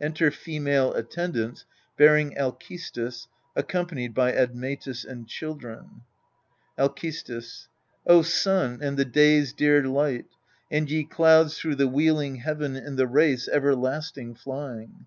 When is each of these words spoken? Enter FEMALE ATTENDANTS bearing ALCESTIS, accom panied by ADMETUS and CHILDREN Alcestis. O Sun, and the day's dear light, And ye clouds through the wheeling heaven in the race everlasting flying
Enter 0.00 0.30
FEMALE 0.30 0.94
ATTENDANTS 0.94 1.66
bearing 1.98 2.34
ALCESTIS, 2.34 3.28
accom 3.54 3.86
panied 3.90 4.14
by 4.14 4.32
ADMETUS 4.32 5.04
and 5.04 5.28
CHILDREN 5.28 6.00
Alcestis. 6.78 7.68
O 8.06 8.22
Sun, 8.22 8.78
and 8.80 8.96
the 8.96 9.04
day's 9.04 9.52
dear 9.52 9.84
light, 9.86 10.24
And 10.70 10.90
ye 10.90 11.04
clouds 11.04 11.58
through 11.58 11.74
the 11.76 11.88
wheeling 11.88 12.36
heaven 12.36 12.74
in 12.74 12.96
the 12.96 13.06
race 13.06 13.48
everlasting 13.52 14.34
flying 14.34 15.04